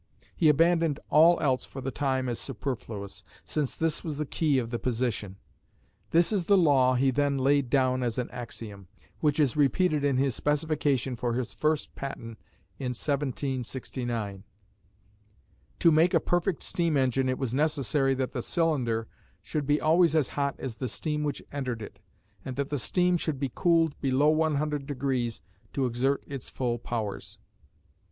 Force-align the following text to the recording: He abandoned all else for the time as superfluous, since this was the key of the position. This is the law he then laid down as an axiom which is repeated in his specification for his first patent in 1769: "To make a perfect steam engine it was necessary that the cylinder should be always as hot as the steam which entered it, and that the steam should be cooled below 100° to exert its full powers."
He 0.35 0.49
abandoned 0.49 0.99
all 1.11 1.39
else 1.41 1.63
for 1.63 1.79
the 1.79 1.91
time 1.91 2.27
as 2.27 2.39
superfluous, 2.39 3.23
since 3.45 3.77
this 3.77 4.03
was 4.03 4.17
the 4.17 4.25
key 4.25 4.57
of 4.57 4.71
the 4.71 4.79
position. 4.79 5.35
This 6.09 6.33
is 6.33 6.45
the 6.45 6.57
law 6.57 6.95
he 6.95 7.11
then 7.11 7.37
laid 7.37 7.69
down 7.69 8.01
as 8.01 8.17
an 8.17 8.27
axiom 8.31 8.87
which 9.19 9.39
is 9.39 9.55
repeated 9.55 10.03
in 10.03 10.17
his 10.17 10.33
specification 10.33 11.15
for 11.15 11.33
his 11.35 11.53
first 11.53 11.93
patent 11.93 12.39
in 12.79 12.93
1769: 12.95 14.43
"To 15.77 15.91
make 15.91 16.15
a 16.15 16.19
perfect 16.19 16.63
steam 16.63 16.97
engine 16.97 17.29
it 17.29 17.37
was 17.37 17.53
necessary 17.53 18.15
that 18.15 18.31
the 18.31 18.41
cylinder 18.41 19.07
should 19.43 19.67
be 19.67 19.79
always 19.79 20.15
as 20.15 20.29
hot 20.29 20.55
as 20.59 20.77
the 20.77 20.89
steam 20.89 21.21
which 21.23 21.43
entered 21.51 21.83
it, 21.83 21.99
and 22.43 22.55
that 22.55 22.71
the 22.71 22.79
steam 22.79 23.17
should 23.17 23.39
be 23.39 23.51
cooled 23.53 24.01
below 24.01 24.35
100° 24.35 25.41
to 25.73 25.85
exert 25.85 26.23
its 26.25 26.49
full 26.49 26.79
powers." 26.79 27.37